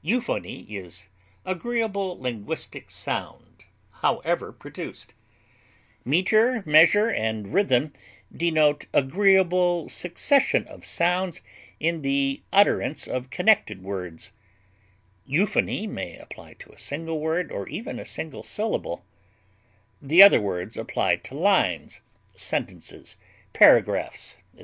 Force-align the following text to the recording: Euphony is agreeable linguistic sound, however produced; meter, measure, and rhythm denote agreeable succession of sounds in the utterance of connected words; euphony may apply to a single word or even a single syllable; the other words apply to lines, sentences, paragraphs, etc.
Euphony 0.00 0.60
is 0.72 1.08
agreeable 1.44 2.16
linguistic 2.16 2.88
sound, 2.88 3.64
however 3.94 4.52
produced; 4.52 5.12
meter, 6.04 6.62
measure, 6.64 7.08
and 7.08 7.52
rhythm 7.52 7.92
denote 8.32 8.86
agreeable 8.92 9.88
succession 9.88 10.68
of 10.68 10.86
sounds 10.86 11.40
in 11.80 12.02
the 12.02 12.44
utterance 12.52 13.08
of 13.08 13.30
connected 13.30 13.82
words; 13.82 14.30
euphony 15.26 15.84
may 15.88 16.16
apply 16.16 16.52
to 16.52 16.70
a 16.70 16.78
single 16.78 17.18
word 17.18 17.50
or 17.50 17.68
even 17.68 17.98
a 17.98 18.04
single 18.04 18.44
syllable; 18.44 19.04
the 20.00 20.22
other 20.22 20.40
words 20.40 20.76
apply 20.76 21.16
to 21.16 21.34
lines, 21.34 22.00
sentences, 22.36 23.16
paragraphs, 23.52 24.36
etc. 24.54 24.60